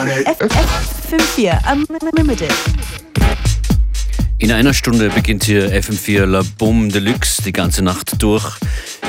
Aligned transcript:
FM4 0.00 1.60
Unlimited. 1.70 2.50
In 4.38 4.50
einer 4.50 4.72
Stunde 4.72 5.10
beginnt 5.10 5.44
hier 5.44 5.68
FM4 5.74 6.24
La 6.24 6.42
Boom 6.56 6.88
Deluxe 6.88 7.42
die 7.42 7.52
ganze 7.52 7.82
Nacht 7.82 8.22
durch. 8.22 8.56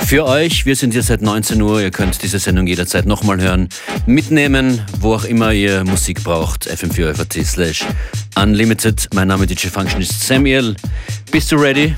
Für 0.06 0.26
euch, 0.26 0.66
wir 0.66 0.76
sind 0.76 0.92
hier 0.92 1.04
seit 1.04 1.22
19 1.22 1.62
Uhr, 1.62 1.82
ihr 1.82 1.92
könnt 1.92 2.22
diese 2.22 2.40
Sendung 2.40 2.68
jederzeit 2.68 3.06
nochmal 3.06 3.40
hören, 3.40 3.70
mitnehmen, 4.06 4.82
wo 5.00 5.14
auch 5.14 5.24
immer 5.24 5.54
ihr 5.54 5.86
Musik 5.86 6.26
braucht. 6.26 6.70
FM4 6.70 7.46
slash 7.46 7.86
Unlimited. 8.36 9.08
Mein 9.14 9.30
Name 9.30 9.48
DJ 9.48 9.68
Function 9.68 10.02
ist 10.02 10.28
Samuel. 10.28 10.76
Bist 11.32 11.54
du 11.54 11.56
ready? 11.56 11.96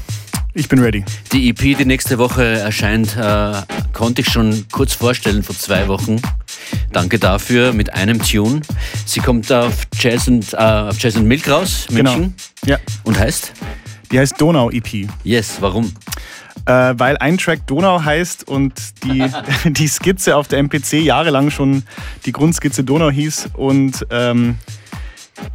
Ich 0.53 0.69
bin 0.69 0.77
ready. 0.77 1.03
Die 1.31 1.49
EP, 1.49 1.79
die 1.79 1.85
nächste 1.85 2.19
Woche 2.19 2.43
erscheint, 2.43 3.17
äh, 3.17 3.53
konnte 3.91 4.21
ich 4.21 4.29
schon 4.29 4.67
kurz 4.71 4.93
vorstellen 4.93 5.41
vor 5.41 5.57
zwei 5.57 5.87
Wochen. 5.87 6.21
Danke 6.91 7.19
dafür 7.19 7.73
mit 7.73 7.93
einem 7.93 8.21
Tune. 8.21 8.61
Sie 9.05 9.19
kommt 9.19 9.51
auf 9.51 9.87
Jazz 9.99 10.27
und, 10.27 10.53
äh, 10.53 10.57
auf 10.57 10.99
Jazz 10.99 11.15
und 11.15 11.27
Milk 11.27 11.49
raus, 11.49 11.87
München. 11.89 12.35
Genau. 12.61 12.77
Ja. 12.77 12.77
Und 13.03 13.17
heißt? 13.17 13.53
Die 14.11 14.19
heißt 14.19 14.39
Donau 14.39 14.69
EP. 14.69 15.07
Yes, 15.23 15.57
warum? 15.59 15.91
Äh, 16.65 16.93
weil 16.97 17.17
ein 17.17 17.37
Track 17.37 17.65
Donau 17.67 18.03
heißt 18.03 18.47
und 18.47 18.73
die, 19.03 19.25
die 19.65 19.87
Skizze 19.87 20.35
auf 20.35 20.47
der 20.47 20.59
MPC 20.59 20.93
jahrelang 21.03 21.49
schon 21.49 21.83
die 22.25 22.31
Grundskizze 22.31 22.83
Donau 22.83 23.09
hieß 23.09 23.49
und 23.53 24.05
ähm, 24.11 24.57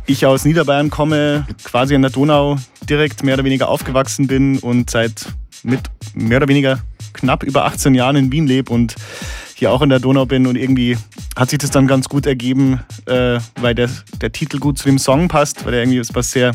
ich 0.07 0.27
aus 0.27 0.45
Niederbayern 0.45 0.91
komme, 0.91 1.47
quasi 1.65 1.95
an 1.95 2.03
der 2.03 2.11
Donau 2.11 2.57
direkt 2.89 3.23
mehr 3.23 3.35
oder 3.35 3.45
weniger 3.45 3.69
aufgewachsen 3.69 4.27
bin 4.27 4.59
und 4.59 4.91
seit 4.91 5.27
mit 5.63 5.81
mehr 6.15 6.39
oder 6.39 6.49
weniger 6.49 6.81
knapp 7.13 7.43
über 7.43 7.65
18 7.65 7.95
Jahren 7.95 8.17
in 8.17 8.33
Wien 8.33 8.47
lebe 8.47 8.73
und 8.73 8.95
hier 9.59 9.73
auch 9.73 9.83
in 9.83 9.89
der 9.89 9.99
Donau 9.99 10.25
bin 10.25 10.47
und 10.47 10.57
irgendwie 10.57 10.97
hat 11.37 11.51
sich 11.51 11.59
das 11.59 11.71
dann 11.71 11.89
ganz 11.89 12.09
gut 12.09 12.27
ergeben, 12.27 12.81
äh, 13.07 13.41
weil 13.61 13.75
der, 13.75 13.91
der 14.21 14.31
Titel 14.31 14.59
gut 14.59 14.79
zu 14.79 14.85
dem 14.85 14.99
Song 14.99 15.27
passt, 15.27 15.67
weil 15.67 15.75
er 15.75 15.83
irgendwie 15.83 16.01
was 16.15 16.31
sehr 16.31 16.55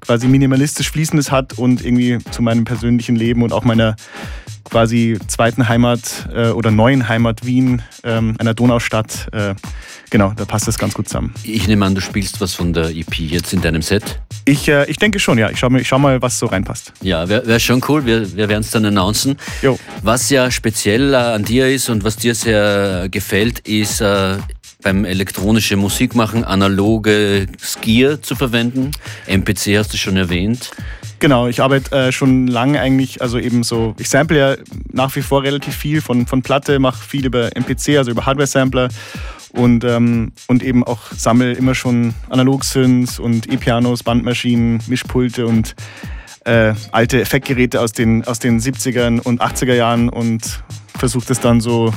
quasi 0.00 0.28
minimalistisch 0.28 0.90
Fließendes 0.90 1.30
hat 1.30 1.58
und 1.58 1.84
irgendwie 1.84 2.18
zu 2.30 2.42
meinem 2.42 2.64
persönlichen 2.64 3.16
Leben 3.16 3.42
und 3.42 3.52
auch 3.52 3.64
meiner 3.64 3.96
quasi 4.70 5.18
zweiten 5.26 5.68
Heimat 5.68 6.28
äh, 6.32 6.48
oder 6.50 6.70
neuen 6.70 7.08
Heimat 7.08 7.44
Wien, 7.44 7.82
ähm, 8.04 8.36
einer 8.38 8.54
Donaustadt. 8.54 9.28
Äh, 9.32 9.54
genau, 10.10 10.32
da 10.36 10.44
passt 10.44 10.68
das 10.68 10.78
ganz 10.78 10.94
gut 10.94 11.08
zusammen. 11.08 11.34
Ich 11.42 11.66
nehme 11.66 11.84
an, 11.84 11.94
du 11.94 12.00
spielst 12.00 12.40
was 12.40 12.54
von 12.54 12.72
der 12.72 12.90
EP 12.90 13.18
jetzt 13.18 13.52
in 13.52 13.60
deinem 13.60 13.82
Set? 13.82 14.20
Ich, 14.44 14.68
äh, 14.68 14.88
ich 14.88 14.96
denke 14.96 15.18
schon, 15.18 15.38
ja. 15.38 15.50
Ich 15.50 15.58
schaue 15.58 15.84
schau 15.84 15.98
mal, 15.98 16.22
was 16.22 16.38
so 16.38 16.46
reinpasst. 16.46 16.92
Ja, 17.02 17.28
wäre 17.28 17.46
wär 17.46 17.58
schon 17.58 17.82
cool. 17.88 18.06
Wir, 18.06 18.36
wir 18.36 18.48
werden 18.48 18.62
es 18.62 18.70
dann 18.70 18.84
announcen. 18.84 19.36
Jo. 19.60 19.78
Was 20.02 20.30
ja 20.30 20.50
speziell 20.50 21.12
äh, 21.12 21.16
an 21.16 21.44
dir 21.44 21.68
ist 21.68 21.88
und 21.88 22.04
was 22.04 22.16
dir 22.16 22.34
sehr 22.34 23.08
gefällt, 23.10 23.60
ist 23.60 24.00
äh, 24.00 24.36
beim 24.82 25.04
elektronischen 25.04 25.78
Musik 25.80 26.14
machen 26.14 26.44
analoge 26.44 27.46
Skier 27.58 28.22
zu 28.22 28.34
verwenden. 28.34 28.90
MPC 29.26 29.78
hast 29.78 29.92
du 29.92 29.96
schon 29.96 30.16
erwähnt. 30.16 30.70
Genau, 31.18 31.48
ich 31.48 31.60
arbeite 31.60 31.94
äh, 31.94 32.12
schon 32.12 32.46
lange 32.46 32.80
eigentlich, 32.80 33.20
also 33.20 33.38
eben 33.38 33.62
so, 33.62 33.94
ich 33.98 34.08
sample 34.08 34.38
ja 34.38 34.56
nach 34.90 35.14
wie 35.16 35.20
vor 35.20 35.42
relativ 35.42 35.76
viel 35.76 36.00
von, 36.00 36.26
von 36.26 36.40
Platte, 36.40 36.78
mache 36.78 37.04
viel 37.06 37.26
über 37.26 37.54
MPC, 37.54 37.98
also 37.98 38.10
über 38.10 38.24
Hardware-Sampler 38.24 38.88
und, 39.52 39.84
ähm, 39.84 40.32
und 40.46 40.62
eben 40.62 40.82
auch 40.82 41.12
sammle 41.14 41.52
immer 41.52 41.74
schon 41.74 42.14
Analog-Synths 42.30 43.18
und 43.18 43.52
E-Pianos, 43.52 44.02
Bandmaschinen, 44.02 44.80
Mischpulte 44.86 45.46
und 45.46 45.74
äh, 46.44 46.72
alte 46.92 47.20
Effektgeräte 47.20 47.80
aus 47.80 47.92
den, 47.92 48.24
aus 48.24 48.38
den 48.38 48.58
70er 48.58 49.20
und 49.20 49.42
80er 49.42 49.74
Jahren 49.74 50.08
und 50.08 50.62
versuche 50.96 51.26
das 51.26 51.40
dann 51.40 51.60
so 51.60 51.92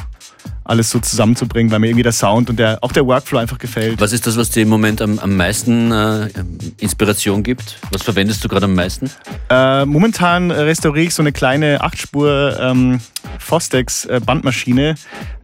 alles 0.65 0.89
so 0.89 0.99
zusammenzubringen, 0.99 1.71
weil 1.71 1.79
mir 1.79 1.87
irgendwie 1.87 2.03
der 2.03 2.13
Sound 2.13 2.49
und 2.49 2.57
der, 2.57 2.79
auch 2.81 2.91
der 2.91 3.05
Workflow 3.05 3.39
einfach 3.39 3.57
gefällt. 3.57 3.99
Was 3.99 4.13
ist 4.13 4.25
das, 4.27 4.37
was 4.37 4.49
dir 4.49 4.63
im 4.63 4.69
Moment 4.69 5.01
am, 5.01 5.19
am 5.19 5.35
meisten 5.35 5.91
äh, 5.91 6.29
Inspiration 6.77 7.43
gibt? 7.43 7.77
Was 7.91 8.03
verwendest 8.03 8.43
du 8.43 8.47
gerade 8.47 8.65
am 8.65 8.75
meisten? 8.75 9.09
Äh, 9.49 9.85
momentan 9.85 10.51
restauriere 10.51 11.07
ich 11.07 11.13
so 11.13 11.21
eine 11.21 11.33
kleine 11.33 11.83
8-Spur 11.83 12.57
ähm, 12.61 13.01
Fostex 13.39 14.05
äh, 14.05 14.21
Bandmaschine 14.25 14.95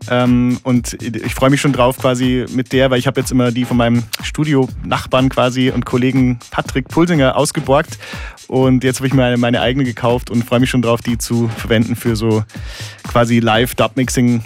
ähm, 0.10 0.60
und 0.64 1.02
ich 1.02 1.36
freue 1.36 1.50
mich 1.50 1.60
schon 1.60 1.74
drauf 1.74 1.98
quasi 1.98 2.46
mit 2.54 2.72
der, 2.72 2.90
weil 2.92 3.00
ich 3.00 3.08
habe 3.08 3.20
jetzt 3.20 3.32
immer 3.32 3.52
die 3.52 3.66
von 3.66 3.78
meinem 3.78 4.04
Studio-Nachbarn 4.24 5.30
quasi 5.30 5.70
und 5.70 5.86
Kollegen 5.86 6.40
Patrick 6.52 6.88
Pulsinger 6.88 7.36
ausgeborgt 7.36 8.00
und 8.48 8.84
jetzt 8.84 8.98
habe 8.98 9.08
ich 9.08 9.14
mir 9.14 9.22
meine, 9.22 9.38
meine 9.38 9.62
eigene 9.62 9.84
gekauft 9.84 10.30
und 10.30 10.44
freue 10.44 10.60
mich 10.60 10.70
schon 10.70 10.82
drauf, 10.82 11.02
die 11.02 11.18
zu 11.18 11.50
verwenden 11.50 11.96
für 11.96 12.16
so 12.16 12.44
quasi 13.08 13.40
Live-Dub-Mixing 13.40 14.44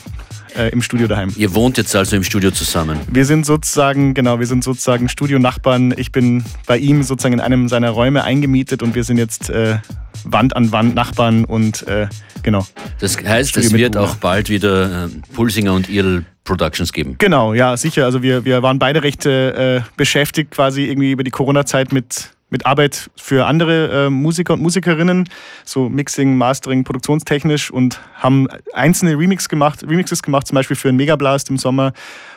äh, 0.56 0.70
im 0.70 0.82
Studio 0.82 1.08
daheim. 1.08 1.32
Ihr 1.36 1.54
wohnt 1.54 1.78
jetzt 1.78 1.96
also 1.96 2.16
im 2.16 2.24
Studio 2.24 2.52
zusammen? 2.52 3.00
Wir 3.12 3.26
sind 3.26 3.46
sozusagen, 3.46 4.14
genau, 4.14 4.40
wir 4.40 4.48
sind 4.48 4.64
sozusagen 4.64 5.10
Studionachbarn. 5.10 5.94
Ich 5.98 6.12
bin 6.12 6.44
bei 6.66 6.78
ihm 6.78 7.04
sozusagen 7.04 7.34
in 7.34 7.40
einem 7.40 7.68
seiner 7.68 7.90
Räume 7.90 8.24
eingemietet 8.24 8.84
und 8.84 8.96
wir 8.96 9.04
sind 9.04 9.18
jetzt 9.18 9.50
äh, 9.50 9.78
Wand 10.24 10.56
an 10.56 10.72
Wand 10.72 10.96
Nachbarn 10.96 11.46
und 11.46 11.88
äh, 11.88 12.08
genau. 12.44 12.66
Das 13.00 13.18
heißt, 13.18 13.52
Studio 13.52 13.68
es 13.68 13.74
wird 13.74 13.98
auch 13.98 14.16
bald 14.16 14.50
wieder 14.50 15.06
äh, 15.06 15.10
Pulsinger 15.34 15.74
und 15.74 15.90
Irl 15.90 16.26
Productions 16.44 16.92
geben. 16.92 17.16
Genau, 17.20 17.54
ja, 17.54 17.78
sicher. 17.78 18.06
Also 18.06 18.22
wir, 18.22 18.44
wir 18.46 18.62
waren 18.62 18.80
beide 18.80 19.04
recht 19.04 19.26
äh, 19.26 19.82
beschäftigt 19.96 20.52
quasi 20.52 20.86
irgendwie 20.86 21.12
über 21.12 21.24
die 21.24 21.32
Corona-Zeit 21.32 21.94
mit 21.94 22.33
mit 22.54 22.68
Arbeit 22.68 23.10
für 23.18 23.48
andere 23.48 24.06
äh, 24.06 24.10
Musiker 24.12 24.54
und 24.54 24.62
Musikerinnen, 24.62 25.28
so 25.66 25.90
Mixing, 25.90 26.38
Mastering, 26.38 26.84
produktionstechnisch 26.84 27.72
und 27.72 28.00
haben 28.14 28.48
einzelne 28.74 29.18
Remix 29.18 29.50
gemacht, 29.50 29.84
Remixes 29.84 30.22
gemacht, 30.22 30.46
zum 30.46 30.56
Beispiel 30.56 30.78
für 30.78 30.90
einen 30.90 30.98
Megablast 30.98 31.50
im 31.50 31.58
Sommer 31.58 31.94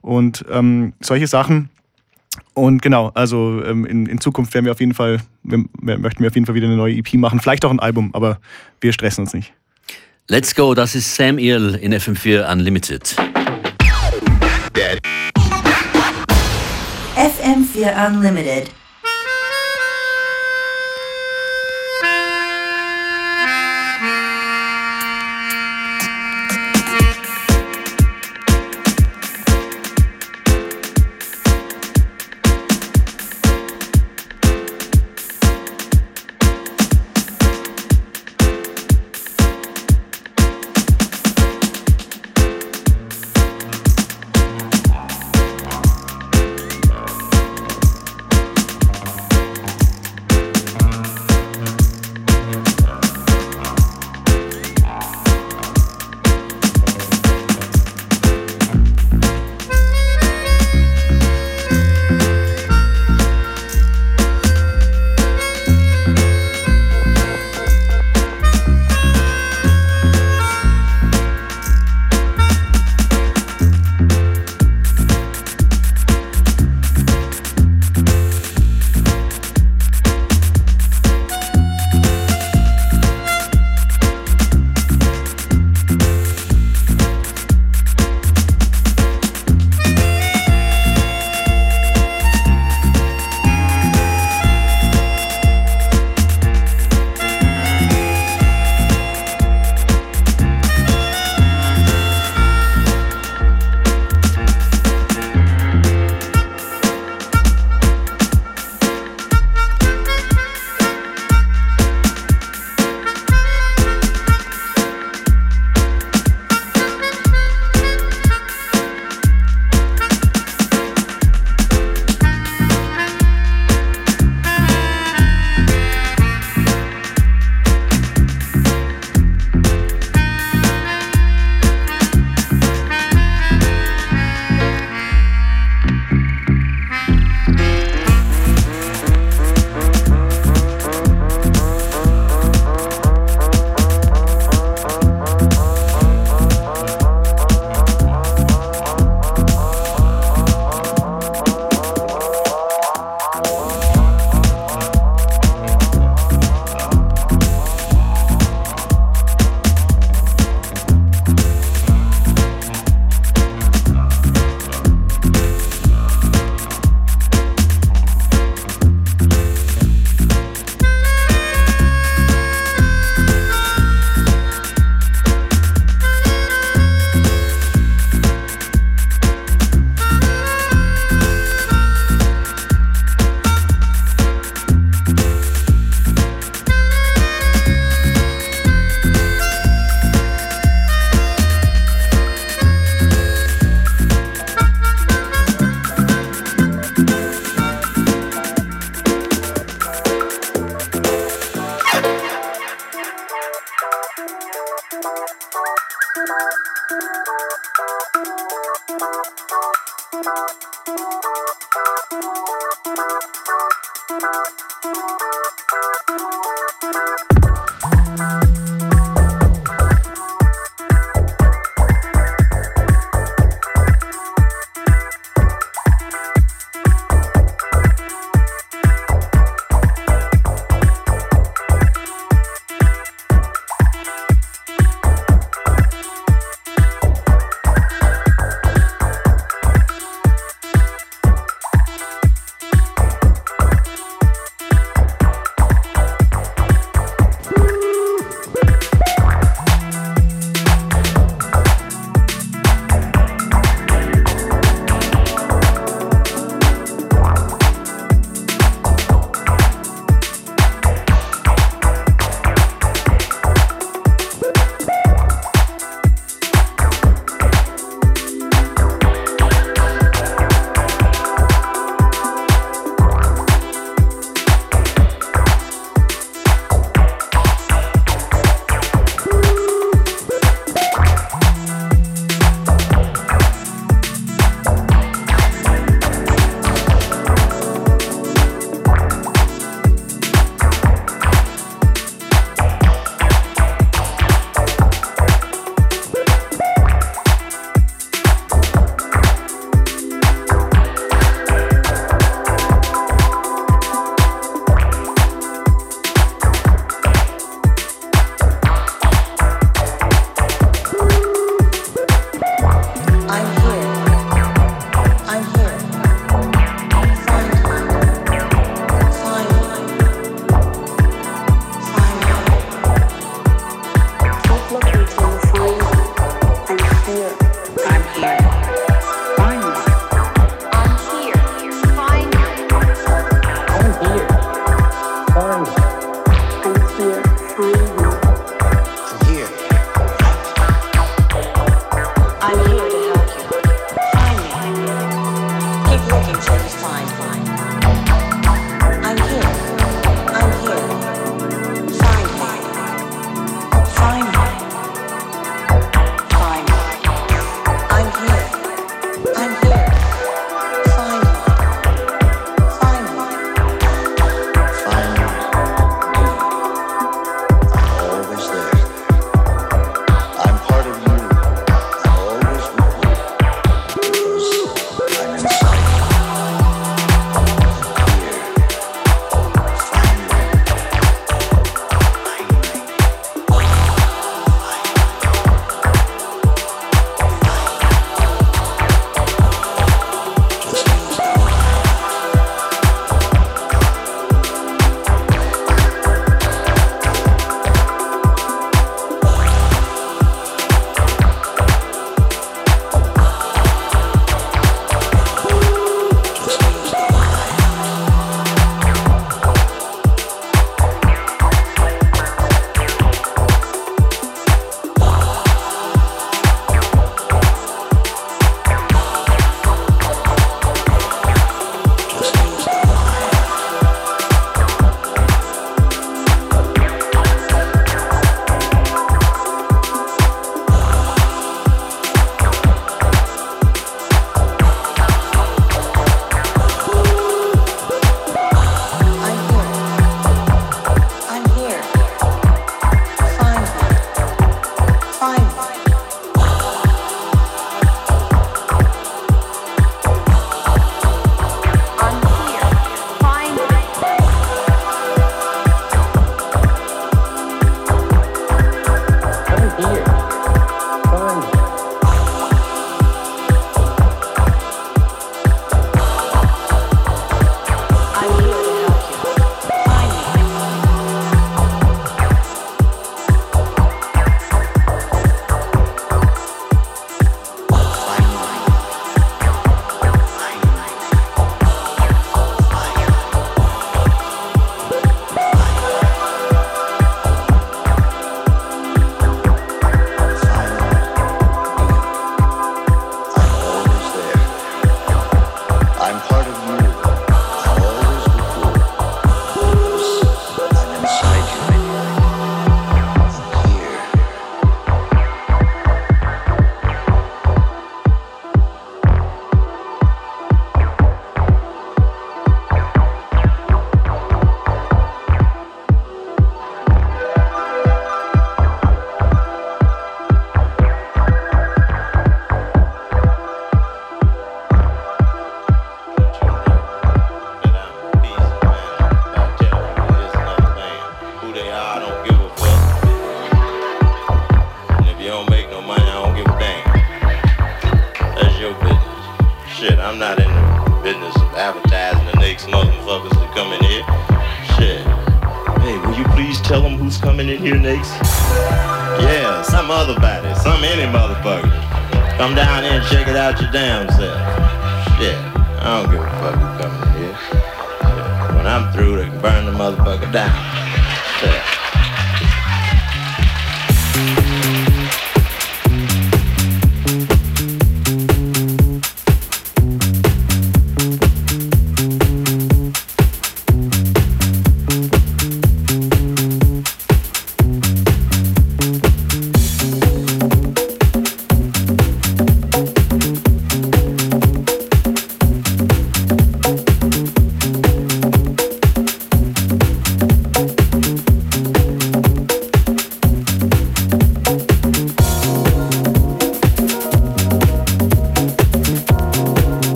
und 0.00 0.46
ähm, 0.50 0.94
solche 1.00 1.26
Sachen. 1.26 1.68
Und 2.54 2.80
genau, 2.80 3.10
also 3.12 3.62
ähm, 3.64 3.84
in, 3.84 4.06
in, 4.06 4.18
Zukunft 4.18 4.54
werden 4.54 4.64
wir 4.64 4.72
auf 4.72 4.80
jeden 4.80 4.94
Fall, 4.94 5.18
wir, 5.42 5.64
wir 5.80 5.98
möchten 5.98 6.22
wir 6.22 6.28
auf 6.28 6.34
jeden 6.34 6.46
Fall 6.46 6.54
wieder 6.54 6.68
eine 6.68 6.76
neue 6.76 6.94
EP 6.94 7.12
machen, 7.14 7.38
vielleicht 7.38 7.66
auch 7.66 7.70
ein 7.70 7.80
Album, 7.80 8.10
aber 8.14 8.38
wir 8.80 8.94
stressen 8.94 9.24
uns 9.24 9.34
nicht. 9.34 9.52
Let's 10.26 10.54
go, 10.54 10.72
das 10.72 10.94
ist 10.94 11.14
Sam 11.14 11.38
Earl 11.38 11.74
in 11.74 11.92
FM4 11.92 12.50
Unlimited. 12.50 13.14
FM4 17.14 18.06
Unlimited. 18.06 18.70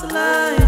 So 0.00 0.08
just 0.08 0.63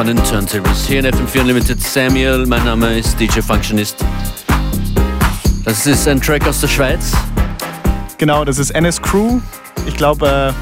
von 0.00 0.06
den 0.06 0.24
Turntables 0.24 0.86
hier 0.86 1.00
in 1.00 1.04
FM4 1.04 1.40
Unlimited. 1.42 1.78
Samuel, 1.78 2.46
mein 2.46 2.64
Name 2.64 2.98
ist 2.98 3.20
DJ 3.20 3.40
Functionist. 3.40 4.02
Das 5.62 5.86
ist 5.86 6.08
ein 6.08 6.18
Track 6.18 6.48
aus 6.48 6.62
der 6.62 6.68
Schweiz. 6.68 7.12
Genau, 8.16 8.42
das 8.46 8.56
ist 8.56 8.70
NS 8.70 9.02
Crew. 9.02 9.40
Ich 9.86 9.94
glaube, 9.98 10.54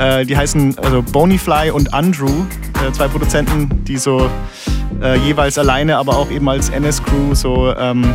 äh, 0.00 0.22
äh, 0.22 0.26
die 0.26 0.36
heißen 0.36 0.76
also 0.80 1.00
Bonifly 1.00 1.70
und 1.70 1.94
Andrew, 1.94 2.44
äh, 2.84 2.90
zwei 2.90 3.06
Produzenten, 3.06 3.84
die 3.84 3.98
so 3.98 4.28
äh, 5.00 5.16
jeweils 5.18 5.58
alleine, 5.58 5.96
aber 5.96 6.16
auch 6.16 6.28
eben 6.32 6.48
als 6.48 6.68
NS 6.70 7.04
Crew 7.04 7.34
so 7.34 7.72
ähm, 7.76 8.12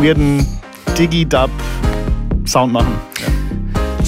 weirden 0.00 0.46
Digi-Dub-Sound 0.96 2.72
machen. 2.72 2.94
Ja. 3.20 3.27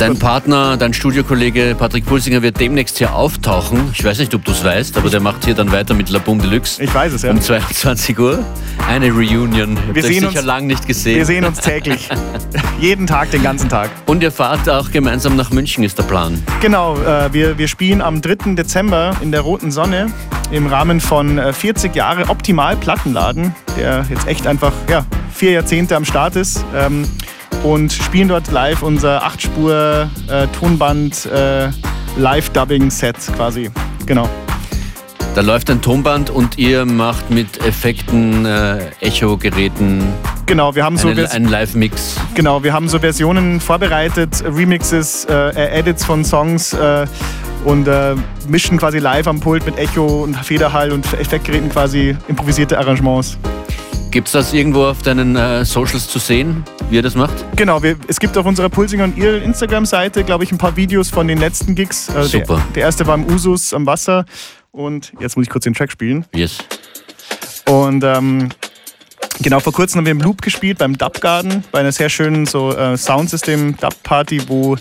Dein 0.01 0.19
Partner, 0.19 0.79
dein 0.79 0.95
Studiokollege 0.95 1.77
Patrick 1.79 2.07
Pulsinger 2.07 2.41
wird 2.41 2.59
demnächst 2.59 2.97
hier 2.97 3.15
auftauchen. 3.15 3.91
Ich 3.93 4.03
weiß 4.03 4.19
nicht, 4.19 4.35
ob 4.35 4.43
du 4.47 4.53
es 4.53 4.65
weißt, 4.65 4.97
aber 4.97 5.11
der 5.11 5.21
macht 5.21 5.45
hier 5.45 5.53
dann 5.53 5.71
weiter 5.73 5.93
mit 5.93 6.09
La 6.09 6.19
Boom 6.19 6.41
Deluxe. 6.41 6.83
Ich 6.83 6.95
weiß 6.95 7.13
es, 7.13 7.21
ja. 7.21 7.31
Um 7.31 7.39
22 7.39 8.19
Uhr. 8.19 8.43
Eine 8.89 9.11
Reunion. 9.13 9.77
Habt 9.77 9.95
Wir 9.95 10.03
sehen 10.03 10.21
sicher 10.21 10.39
uns- 10.39 10.45
lang 10.45 10.67
nicht 10.67 10.87
gesehen. 10.87 11.17
Wir 11.17 11.27
sehen 11.27 11.45
uns 11.45 11.59
täglich. 11.59 12.09
Jeden 12.81 13.07
Tag, 13.07 13.31
den 13.31 13.43
ganzen 13.43 13.69
Tag. 13.69 13.91
Und 14.07 14.23
ihr 14.23 14.33
fahrt 14.33 14.71
auch 14.71 14.91
gemeinsam 14.91 15.37
nach 15.37 15.51
München, 15.51 15.85
ist 15.85 15.99
der 15.99 16.05
Plan. 16.05 16.43
Genau, 16.63 16.97
äh, 16.97 17.31
wir, 17.35 17.59
wir 17.59 17.69
spielen 17.69 18.01
am 18.01 18.23
3. 18.23 18.55
Dezember 18.55 19.15
in 19.21 19.33
der 19.33 19.43
Roten 19.43 19.71
Sonne 19.71 20.07
im 20.51 20.67
Rahmen 20.67 21.03
von 21.03 21.37
äh, 21.37 21.53
40 21.53 21.95
Jahre 21.95 22.31
Optimal 22.31 22.75
Plattenladen, 22.77 23.55
der 23.77 24.07
jetzt 24.09 24.27
echt 24.27 24.47
einfach 24.47 24.73
ja, 24.89 25.05
vier 25.35 25.51
Jahrzehnte 25.51 25.95
am 25.95 26.07
Start 26.07 26.37
ist. 26.37 26.65
Ähm, 26.75 27.07
und 27.63 27.93
spielen 27.93 28.29
dort 28.29 28.51
live 28.51 28.83
unser 28.83 29.25
8-Spur 29.25 30.09
äh, 30.29 30.45
äh, 30.45 30.49
quasi. 33.37 33.71
Genau. 34.07 34.29
Da 35.35 35.43
läuft 35.43 35.71
ein 35.71 35.81
Tonband 35.81 36.31
und 36.31 36.59
ihr 36.59 36.85
macht 36.85 37.31
mit 37.31 37.65
Effekten, 37.65 38.45
äh, 38.47 38.91
Echo-Geräten 39.01 40.03
Genau, 40.51 40.75
wir 40.75 40.85
haben 40.85 40.97
so 40.97 41.07
eine, 41.07 41.31
einen 41.31 41.47
Live-Mix. 41.47 42.17
Genau, 42.35 42.65
wir 42.65 42.73
haben 42.73 42.89
so 42.89 42.99
Versionen 42.99 43.61
vorbereitet, 43.61 44.43
Remixes, 44.45 45.25
äh, 45.27 45.79
Edits 45.79 46.05
von 46.05 46.25
Songs 46.25 46.73
äh, 46.73 47.07
und 47.65 47.87
äh, 47.87 48.17
mischen 48.49 48.77
quasi 48.77 48.99
live 48.99 49.29
am 49.29 49.39
Pult 49.39 49.65
mit 49.65 49.79
Echo 49.79 50.25
und 50.25 50.35
Federhall 50.35 50.91
und 50.91 51.07
Effektgeräten 51.13 51.71
quasi 51.71 52.17
improvisierte 52.27 52.77
Arrangements. 52.79 53.39
Gibt 54.11 54.27
es 54.27 54.33
das 54.33 54.53
irgendwo 54.53 54.87
auf 54.87 55.03
deinen 55.03 55.37
äh, 55.37 55.65
Socials 55.65 56.09
zu 56.09 56.19
sehen, 56.19 56.65
wie 56.89 56.97
ihr 56.97 57.03
das 57.03 57.15
macht? 57.15 57.45
Genau, 57.55 57.81
wir, 57.81 57.97
es 58.09 58.19
gibt 58.19 58.37
auf 58.37 58.45
unserer 58.45 58.69
Pulsinger 58.69 59.05
und 59.05 59.17
ihr 59.17 59.41
Instagram-Seite, 59.41 60.25
glaube 60.25 60.43
ich, 60.43 60.51
ein 60.51 60.59
paar 60.59 60.75
Videos 60.75 61.11
von 61.11 61.29
den 61.29 61.39
letzten 61.39 61.77
Gigs. 61.77 62.09
Äh, 62.09 62.25
Super. 62.25 62.57
Der, 62.57 62.65
der 62.75 62.83
erste 62.83 63.07
war 63.07 63.15
im 63.15 63.27
Usus 63.27 63.73
am 63.73 63.87
Wasser 63.87 64.25
und 64.73 65.13
jetzt 65.21 65.37
muss 65.37 65.45
ich 65.45 65.49
kurz 65.51 65.63
den 65.63 65.75
Track 65.75 65.93
spielen. 65.93 66.25
Yes. 66.35 66.59
Und 67.69 68.03
ähm, 68.03 68.49
genau, 69.43 69.61
vor 69.61 69.73
kurzem 69.73 69.99
haben 69.99 70.07
wir 70.07 70.13
im 70.13 70.21
Loop 70.21 70.43
gespielt 70.43 70.79
beim 70.79 70.99
Dub 70.99 71.21
Garden, 71.21 71.63
bei 71.71 71.79
einer 71.79 71.93
sehr 71.93 72.09
schönen 72.09 72.47
so 72.47 72.77
äh, 72.77 72.97
Soundsystem-Dub-Party, 72.97 74.49
wo 74.49 74.77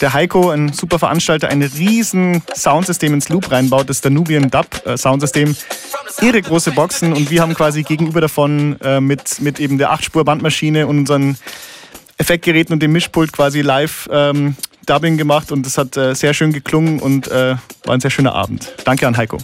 der 0.00 0.12
Heiko, 0.14 0.50
ein 0.50 0.72
super 0.72 0.98
Veranstalter, 0.98 1.48
ein 1.48 1.62
riesen 1.62 2.42
Soundsystem 2.54 3.14
ins 3.14 3.28
Loop 3.28 3.50
reinbaut, 3.50 3.90
das 3.90 4.00
Danubian 4.00 4.50
Dub 4.50 4.66
äh, 4.86 4.96
Soundsystem. 4.96 5.56
Irre 6.20 6.42
große 6.42 6.72
Boxen 6.72 7.12
und 7.12 7.30
wir 7.30 7.42
haben 7.42 7.54
quasi 7.54 7.82
gegenüber 7.82 8.20
davon 8.20 8.78
äh, 8.80 9.00
mit, 9.00 9.40
mit 9.40 9.60
eben 9.60 9.78
der 9.78 9.92
8-Spur-Bandmaschine 9.92 10.86
und 10.86 10.98
unseren 10.98 11.36
Effektgeräten 12.18 12.72
und 12.74 12.80
dem 12.82 12.92
Mischpult 12.92 13.32
quasi 13.32 13.62
live 13.62 14.08
ähm, 14.12 14.56
Dubbing 14.86 15.16
gemacht 15.16 15.52
und 15.52 15.66
es 15.66 15.78
hat 15.78 15.96
äh, 15.96 16.14
sehr 16.14 16.34
schön 16.34 16.52
geklungen 16.52 17.00
und 17.00 17.28
äh, 17.28 17.56
war 17.84 17.94
ein 17.94 18.00
sehr 18.00 18.10
schöner 18.10 18.34
Abend. 18.34 18.72
Danke 18.84 19.06
an 19.06 19.16
Heiko. 19.16 19.38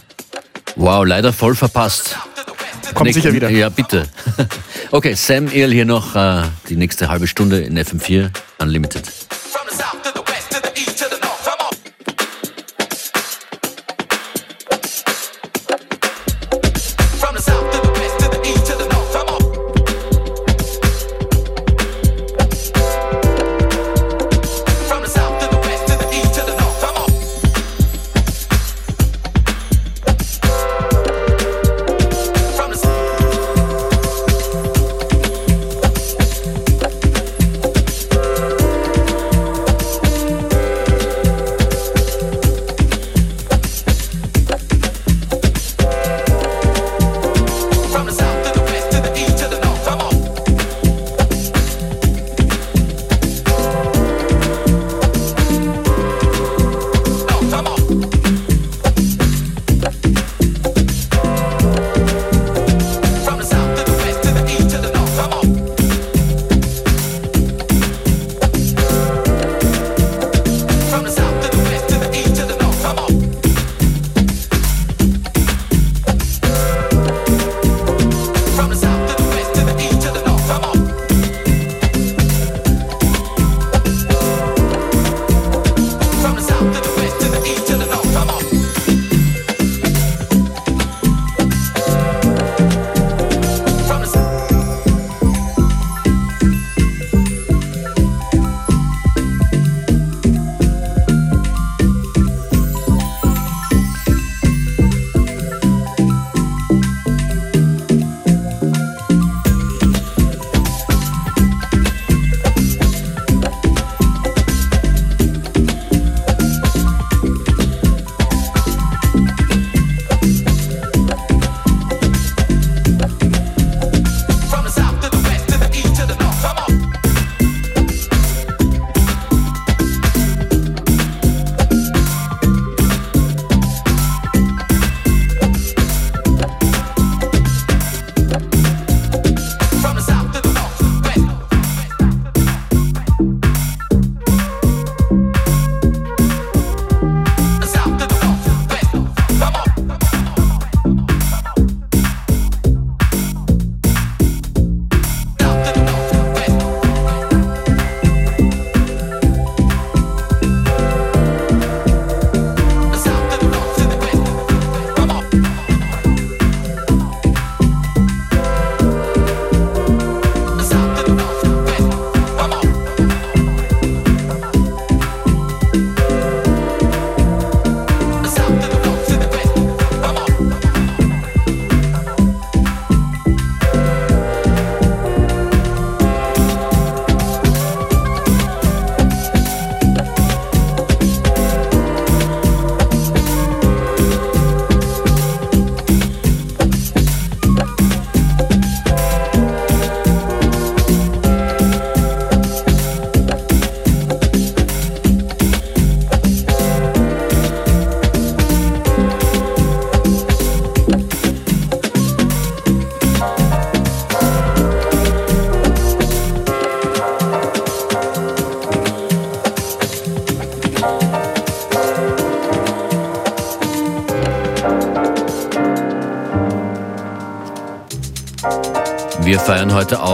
Wow, 0.75 1.05
leider 1.05 1.33
voll 1.33 1.55
verpasst. 1.55 2.17
Kommt 2.93 3.13
sicher 3.13 3.33
wieder. 3.33 3.49
Ja, 3.49 3.69
bitte. 3.69 4.07
Okay, 4.89 5.15
Sam 5.15 5.49
Earl 5.51 5.73
hier 5.73 5.83
noch 5.83 6.15
äh, 6.15 6.43
die 6.69 6.77
nächste 6.77 7.09
halbe 7.09 7.27
Stunde 7.27 7.59
in 7.59 7.77
FM4 7.77 8.29
Unlimited. 8.59 9.05
From 9.05 9.67
the 9.69 9.75
south 9.75 10.01
to 10.01 10.11
the 10.15 10.26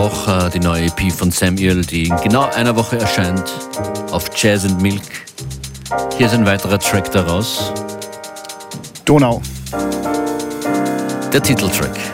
auch 0.04 0.28
äh, 0.28 0.50
die 0.50 0.60
neue 0.60 0.86
EP 0.88 1.12
von 1.14 1.32
Sam 1.32 1.58
Earl, 1.58 1.82
die 1.82 2.10
in 2.10 2.18
genau 2.18 2.50
einer 2.50 2.76
Woche 2.76 3.00
erscheint 3.00 3.50
auf 4.12 4.30
Jazz 4.36 4.66
and 4.66 4.82
Milk. 4.82 5.02
Hier 6.18 6.28
ist 6.28 6.34
ein 6.34 6.46
weiterer 6.46 6.78
Track 6.78 7.10
daraus, 7.12 7.72
Donau. 9.06 9.42
der 11.32 11.42
Titeltrack. 11.42 12.13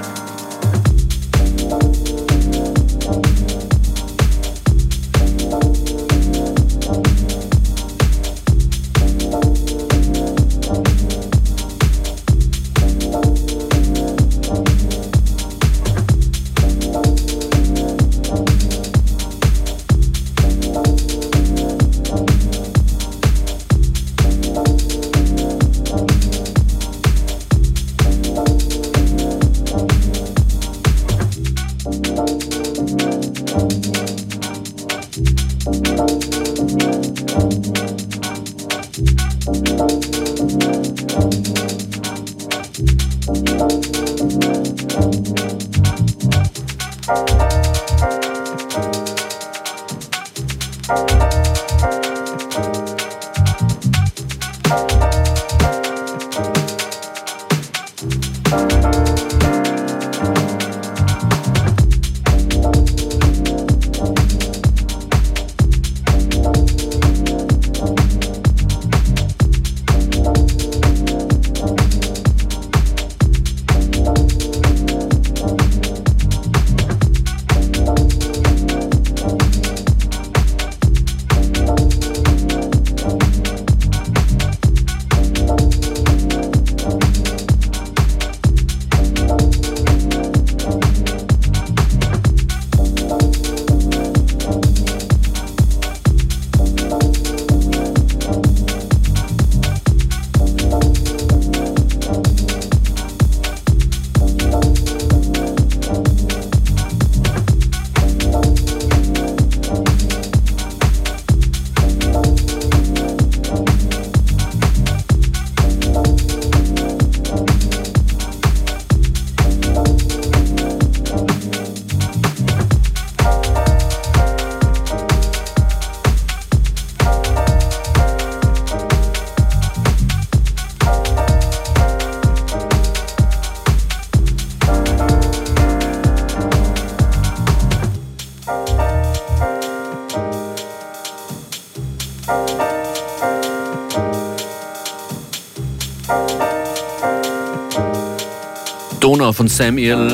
Von 149.40 149.48
Sam 149.48 149.78
Earl. 149.78 150.10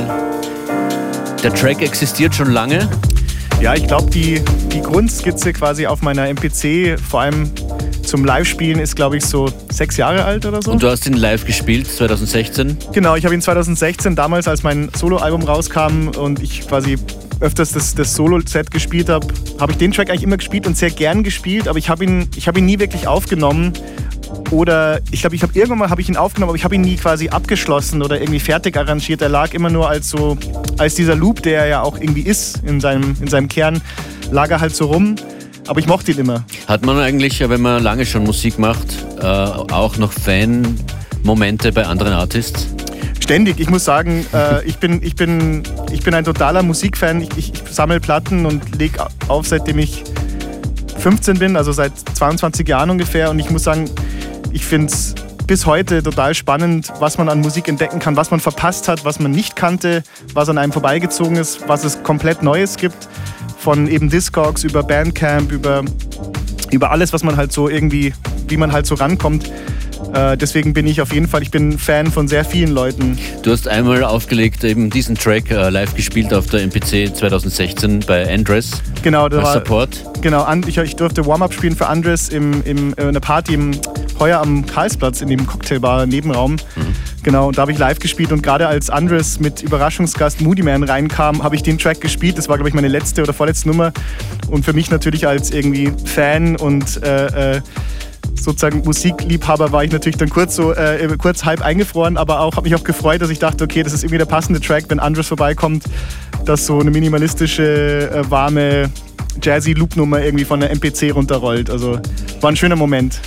Der 1.41 1.51
Track 1.51 1.81
existiert 1.81 2.35
schon 2.35 2.51
lange. 2.51 2.87
Ja, 3.59 3.73
ich 3.73 3.87
glaube, 3.87 4.07
die, 4.11 4.39
die 4.71 4.81
Grundskizze 4.81 5.51
quasi 5.51 5.87
auf 5.87 6.03
meiner 6.03 6.27
MPC, 6.29 6.99
vor 6.99 7.21
allem 7.21 7.49
zum 8.03 8.23
Live-Spielen, 8.23 8.77
ist, 8.77 8.95
glaube 8.95 9.17
ich, 9.17 9.25
so 9.25 9.51
sechs 9.71 9.97
Jahre 9.97 10.25
alt 10.25 10.45
oder 10.45 10.61
so. 10.61 10.69
Und 10.69 10.83
du 10.83 10.87
hast 10.87 11.07
ihn 11.07 11.13
live 11.13 11.43
gespielt 11.43 11.87
2016. 11.87 12.77
Genau, 12.93 13.15
ich 13.15 13.25
habe 13.25 13.33
ihn 13.33 13.41
2016 13.41 14.15
damals, 14.15 14.47
als 14.47 14.61
mein 14.61 14.91
Soloalbum 14.95 15.41
rauskam 15.41 16.09
und 16.09 16.43
ich 16.43 16.67
quasi 16.67 16.99
öfters 17.39 17.71
das, 17.71 17.95
das 17.95 18.13
Solo-Set 18.13 18.69
gespielt 18.69 19.09
habe, 19.09 19.25
habe 19.59 19.71
ich 19.71 19.79
den 19.79 19.91
Track 19.91 20.11
eigentlich 20.11 20.23
immer 20.23 20.37
gespielt 20.37 20.67
und 20.67 20.77
sehr 20.77 20.91
gern 20.91 21.23
gespielt, 21.23 21.67
aber 21.67 21.79
ich 21.79 21.89
habe 21.89 22.03
ihn, 22.03 22.29
ich 22.35 22.47
hab 22.47 22.57
ihn 22.59 22.65
nie 22.65 22.77
wirklich 22.77 23.07
aufgenommen. 23.07 23.73
Oder 24.55 25.01
ich 25.11 25.19
glaube, 25.19 25.35
ich 25.35 25.43
habe 25.43 25.51
irgendwann 25.53 25.79
mal 25.79 25.89
habe 25.89 25.99
ich 25.99 26.07
ihn 26.07 26.15
aufgenommen, 26.15 26.51
aber 26.51 26.55
ich 26.55 26.63
habe 26.63 26.75
ihn 26.75 26.81
nie 26.81 26.95
quasi 26.95 27.27
abgeschlossen 27.27 28.01
oder 28.01 28.21
irgendwie 28.21 28.39
fertig 28.39 28.77
arrangiert. 28.77 29.21
Er 29.21 29.27
lag 29.27 29.53
immer 29.53 29.69
nur 29.69 29.89
als 29.89 30.09
so, 30.09 30.37
als 30.77 30.95
dieser 30.95 31.13
Loop, 31.13 31.43
der 31.43 31.59
er 31.59 31.67
ja 31.67 31.81
auch 31.81 31.99
irgendwie 31.99 32.21
ist 32.21 32.61
in 32.65 32.79
seinem, 32.79 33.17
in 33.19 33.27
seinem 33.27 33.49
Kern, 33.49 33.81
lag 34.31 34.49
er 34.51 34.61
halt 34.61 34.73
so 34.73 34.85
rum. 34.85 35.15
Aber 35.67 35.81
ich 35.81 35.87
mochte 35.87 36.13
ihn 36.13 36.19
immer. 36.19 36.45
Hat 36.67 36.85
man 36.85 36.97
eigentlich, 36.99 37.41
wenn 37.41 37.61
man 37.61 37.83
lange 37.83 38.05
schon 38.05 38.23
Musik 38.23 38.57
macht, 38.57 38.87
äh, 39.19 39.25
auch 39.25 39.97
noch 39.97 40.13
Fan-Momente 40.13 41.73
bei 41.73 41.85
anderen 41.85 42.13
Artists? 42.13 42.69
Ständig. 43.19 43.59
Ich 43.59 43.69
muss 43.69 43.83
sagen, 43.83 44.25
äh, 44.33 44.63
ich, 44.65 44.77
bin, 44.77 45.03
ich, 45.03 45.15
bin, 45.15 45.63
ich 45.91 46.01
bin 46.01 46.13
ein 46.13 46.23
totaler 46.23 46.63
Musikfan. 46.63 47.19
Ich, 47.19 47.29
ich, 47.35 47.53
ich 47.53 47.73
sammle 47.73 47.99
Platten 47.99 48.45
und 48.45 48.79
lege 48.79 49.05
auf, 49.27 49.47
seitdem 49.47 49.79
ich 49.79 50.05
15 50.99 51.39
bin, 51.39 51.57
also 51.57 51.73
seit 51.73 51.91
22 52.13 52.65
Jahren 52.65 52.89
ungefähr. 52.89 53.29
Und 53.29 53.39
ich 53.39 53.49
muss 53.49 53.63
sagen, 53.63 53.89
ich 54.55 54.65
finde 54.65 54.87
es 54.87 55.13
bis 55.47 55.65
heute 55.65 56.01
total 56.01 56.33
spannend, 56.33 56.91
was 56.99 57.17
man 57.17 57.27
an 57.27 57.41
Musik 57.41 57.67
entdecken 57.67 57.99
kann, 57.99 58.15
was 58.15 58.31
man 58.31 58.39
verpasst 58.39 58.87
hat, 58.87 59.03
was 59.03 59.19
man 59.19 59.31
nicht 59.31 59.55
kannte, 59.55 60.01
was 60.33 60.47
an 60.47 60.57
einem 60.57 60.71
vorbeigezogen 60.71 61.35
ist, 61.35 61.67
was 61.67 61.83
es 61.83 62.01
komplett 62.03 62.41
Neues 62.41 62.77
gibt. 62.77 62.95
Von 63.59 63.87
eben 63.87 64.09
Discogs 64.09 64.63
über 64.63 64.81
Bandcamp, 64.81 65.51
über, 65.51 65.83
über 66.71 66.89
alles, 66.89 67.11
was 67.11 67.21
man 67.23 67.35
halt 67.35 67.51
so 67.51 67.67
irgendwie, 67.67 68.13
wie 68.47 68.57
man 68.57 68.71
halt 68.71 68.85
so 68.85 68.95
rankommt. 68.95 69.51
Äh, 70.13 70.37
deswegen 70.37 70.73
bin 70.73 70.87
ich 70.87 71.01
auf 71.01 71.13
jeden 71.13 71.27
Fall, 71.27 71.41
ich 71.41 71.51
bin 71.51 71.77
Fan 71.77 72.09
von 72.09 72.27
sehr 72.27 72.45
vielen 72.45 72.71
Leuten. 72.71 73.17
Du 73.43 73.51
hast 73.51 73.67
einmal 73.67 74.03
aufgelegt, 74.03 74.63
eben 74.63 74.89
diesen 74.89 75.15
Track 75.15 75.51
äh, 75.51 75.69
live 75.69 75.93
gespielt 75.95 76.33
auf 76.33 76.47
der 76.47 76.61
MPC 76.61 77.13
2016 77.13 77.99
bei 78.07 78.33
Andres 78.33 78.81
Genau, 79.03 79.27
da 79.27 79.43
war, 79.43 79.53
Support. 79.53 80.21
genau 80.21 80.47
ich, 80.65 80.77
ich 80.77 80.95
durfte 80.95 81.25
Warm-Up 81.25 81.53
spielen 81.53 81.75
für 81.75 81.87
Andres 81.87 82.29
im, 82.29 82.63
im, 82.63 82.93
äh, 82.97 83.03
einer 83.03 83.19
Party 83.19 83.55
im 83.55 83.71
heuer 84.19 84.39
am 84.39 84.65
Karlsplatz 84.65 85.21
in 85.21 85.29
dem 85.29 85.45
Cocktailbar 85.45 86.05
Nebenraum. 86.05 86.57
Genau, 87.23 87.47
und 87.47 87.57
da 87.57 87.63
habe 87.63 87.71
ich 87.71 87.77
live 87.79 87.99
gespielt 87.99 88.31
und 88.31 88.43
gerade 88.43 88.67
als 88.67 88.89
Andres 88.89 89.39
mit 89.39 89.63
Überraschungsgast 89.63 90.41
Moody 90.41 90.61
Man 90.61 90.83
reinkam, 90.83 91.43
habe 91.43 91.55
ich 91.55 91.63
den 91.63 91.77
Track 91.77 91.99
gespielt. 92.01 92.37
Das 92.37 92.47
war, 92.47 92.57
glaube 92.57 92.69
ich, 92.69 92.75
meine 92.75 92.87
letzte 92.87 93.23
oder 93.23 93.33
vorletzte 93.33 93.67
Nummer. 93.67 93.91
Und 94.47 94.63
für 94.63 94.73
mich 94.73 94.91
natürlich 94.91 95.27
als 95.27 95.51
irgendwie 95.51 95.91
Fan 96.05 96.55
und 96.55 97.01
äh, 97.03 97.55
äh, 97.55 97.61
sozusagen 98.35 98.83
Musikliebhaber 98.83 99.71
war 99.71 99.83
ich 99.83 99.91
natürlich 99.91 100.17
dann 100.17 100.29
kurz 100.29 100.55
so 100.55 100.73
äh, 100.73 101.07
kurz 101.17 101.45
halb 101.45 101.61
eingefroren, 101.61 102.17
aber 102.17 102.41
auch 102.41 102.55
habe 102.55 102.69
mich 102.69 102.75
auch 102.79 102.83
gefreut, 102.83 103.21
dass 103.21 103.29
ich 103.29 103.39
dachte, 103.39 103.63
okay, 103.63 103.83
das 103.83 103.93
ist 103.93 104.03
irgendwie 104.03 104.19
der 104.19 104.25
passende 104.25 104.59
Track, 104.61 104.85
wenn 104.89 104.99
Andres 104.99 105.27
vorbeikommt, 105.27 105.85
dass 106.45 106.65
so 106.65 106.79
eine 106.79 106.91
minimalistische, 106.91 108.11
äh, 108.11 108.29
warme 108.29 108.89
Jazzy 109.41 109.73
Loop-Nummer 109.73 110.21
irgendwie 110.21 110.45
von 110.45 110.59
der 110.59 110.71
MPC 110.71 111.13
runterrollt. 111.13 111.69
Also 111.69 111.99
war 112.41 112.51
ein 112.51 112.55
schöner 112.55 112.75
Moment. 112.75 113.19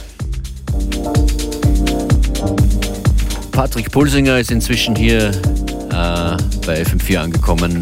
Patrick 3.53 3.91
Pulsinger 3.91 4.39
ist 4.39 4.53
inzwischen 4.53 4.95
hier 4.95 5.31
äh, 5.31 6.37
bei 6.65 6.83
FM4 6.83 7.19
angekommen. 7.19 7.81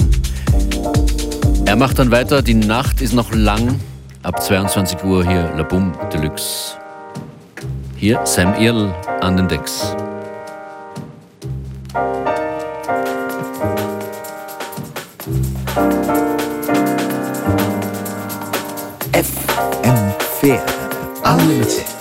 Er 1.66 1.76
macht 1.76 1.98
dann 1.98 2.10
weiter, 2.10 2.40
die 2.40 2.54
Nacht 2.54 3.02
ist 3.02 3.12
noch 3.12 3.32
lang. 3.34 3.78
Ab 4.22 4.42
22 4.42 5.04
Uhr 5.04 5.22
hier 5.28 5.52
La 5.56 5.62
Boom 5.62 5.92
Deluxe. 6.12 6.78
Hier 7.96 8.20
Sam 8.24 8.54
Earl 8.54 8.94
an 9.20 9.36
den 9.36 9.48
Decks. 9.48 9.94
FM4 19.12 20.60
Unlimited. 21.24 21.95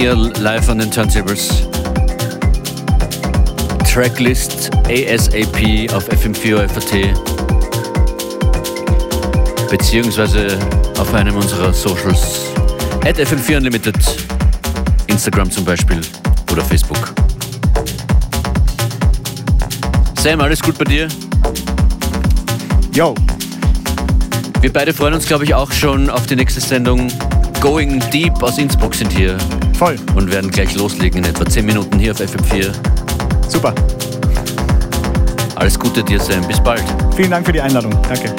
Earl 0.00 0.32
live 0.40 0.68
an 0.70 0.78
den 0.78 0.90
Turntables. 0.90 1.68
Tracklist 3.92 4.70
ASAP 4.86 5.92
auf 5.92 6.08
FM4 6.08 6.66
FAT 6.68 7.14
beziehungsweise 9.70 10.58
auf 10.98 11.12
einem 11.12 11.36
unserer 11.36 11.74
Socials 11.74 12.46
at 13.04 13.18
FM4 13.18 13.58
Unlimited, 13.58 13.96
Instagram 15.06 15.50
zum 15.50 15.66
Beispiel 15.66 16.00
oder 16.50 16.64
Facebook. 16.64 17.12
Sam, 20.18 20.40
alles 20.40 20.62
gut 20.62 20.78
bei 20.78 20.84
dir? 20.84 21.08
Yo, 22.94 23.14
Wir 24.60 24.72
beide 24.72 24.92
freuen 24.92 25.14
uns, 25.14 25.26
glaube 25.26 25.44
ich, 25.44 25.54
auch 25.54 25.72
schon 25.72 26.10
auf 26.10 26.26
die 26.26 26.36
nächste 26.36 26.60
Sendung. 26.60 27.10
Going 27.60 28.00
Deep 28.10 28.42
aus 28.42 28.56
Innsbruck 28.56 28.94
sind 28.94 29.12
hier 29.12 29.36
voll. 29.78 29.96
und 30.14 30.30
werden 30.30 30.50
gleich 30.50 30.74
loslegen 30.74 31.22
in 31.22 31.30
etwa 31.30 31.44
10 31.44 31.66
Minuten 31.66 31.98
hier 31.98 32.12
auf 32.12 32.20
FM4. 32.20 32.72
Super. 33.48 33.74
Alles 35.56 35.78
Gute 35.78 36.02
dir, 36.02 36.18
Sam. 36.18 36.46
Bis 36.46 36.58
bald. 36.58 36.82
Vielen 37.16 37.30
Dank 37.30 37.44
für 37.44 37.52
die 37.52 37.60
Einladung. 37.60 37.92
Danke. 38.08 38.34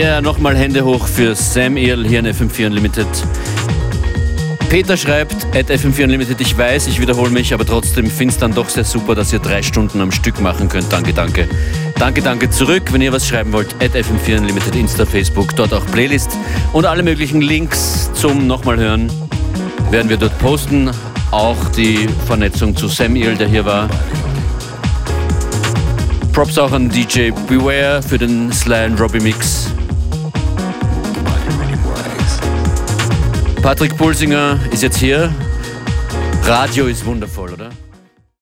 Ja, 0.00 0.22
nochmal 0.22 0.56
Hände 0.56 0.82
hoch 0.82 1.06
für 1.06 1.34
Sam 1.34 1.76
Earl 1.76 2.06
hier 2.06 2.20
in 2.20 2.26
FM4 2.26 2.68
Unlimited. 2.68 3.06
Peter 4.70 4.96
schreibt, 4.96 5.44
at 5.54 5.70
FM4 5.70 6.04
Unlimited, 6.04 6.40
ich 6.40 6.56
weiß, 6.56 6.86
ich 6.86 7.02
wiederhole 7.02 7.28
mich, 7.28 7.52
aber 7.52 7.66
trotzdem 7.66 8.06
finde 8.06 8.32
es 8.32 8.40
dann 8.40 8.54
doch 8.54 8.70
sehr 8.70 8.84
super, 8.84 9.14
dass 9.14 9.30
ihr 9.30 9.40
drei 9.40 9.62
Stunden 9.62 10.00
am 10.00 10.10
Stück 10.10 10.40
machen 10.40 10.70
könnt. 10.70 10.90
Danke, 10.90 11.12
danke. 11.12 11.46
Danke, 11.98 12.22
danke 12.22 12.48
zurück. 12.48 12.84
Wenn 12.90 13.02
ihr 13.02 13.12
was 13.12 13.28
schreiben 13.28 13.52
wollt, 13.52 13.74
at 13.74 13.94
FM4 13.94 14.38
Unlimited, 14.38 14.74
Insta, 14.74 15.04
Facebook, 15.04 15.54
dort 15.54 15.74
auch 15.74 15.84
Playlist 15.88 16.30
und 16.72 16.86
alle 16.86 17.02
möglichen 17.02 17.42
Links 17.42 18.10
zum 18.14 18.46
nochmal 18.46 18.78
hören 18.78 19.12
werden 19.90 20.08
wir 20.08 20.16
dort 20.16 20.38
posten. 20.38 20.90
Auch 21.30 21.58
die 21.76 22.08
Vernetzung 22.26 22.74
zu 22.74 22.88
Sam 22.88 23.16
Earl, 23.16 23.36
der 23.36 23.48
hier 23.48 23.66
war. 23.66 23.86
Props 26.32 26.56
auch 26.56 26.72
an 26.72 26.88
DJ 26.88 27.32
Beware 27.46 28.02
für 28.02 28.16
den 28.16 28.50
Sly 28.50 28.86
and 28.86 28.98
Robbie 28.98 29.20
Mix. 29.20 29.69
Patrick 33.62 33.94
Pulsinger 33.96 34.58
ist 34.70 34.82
jetzt 34.82 34.96
hier. 34.96 35.32
Radio 36.44 36.86
ist 36.86 37.04
wundervoll, 37.04 37.52
oder? 37.52 37.70